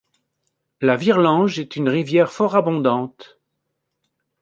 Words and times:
La 0.81 0.95
Virlange 0.95 1.59
est 1.59 1.75
une 1.75 1.87
rivière 1.87 2.31
fort 2.31 2.55
abondante. 2.55 3.37